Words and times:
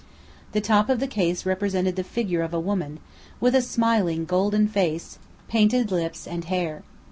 The 0.53 0.61
top 0.61 0.89
of 0.89 0.99
the 0.99 1.05
case 1.05 1.45
represented 1.45 1.95
the 1.95 2.03
figure 2.03 2.41
of 2.41 2.55
a 2.55 2.59
woman, 2.59 2.99
with 3.39 3.53
a 3.53 3.61
smiling 3.61 4.25
golden 4.25 4.67
face, 4.67 5.19
painted 5.47 5.91
lips 5.91 6.25
and 6.25 6.43
hair. 6.45 6.81